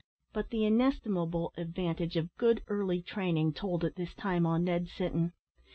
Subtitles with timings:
[0.33, 5.33] But the inestimable advantage of good early training told at this time on Ned Sinton.